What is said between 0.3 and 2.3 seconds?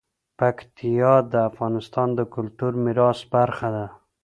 پکتیا د افغانستان د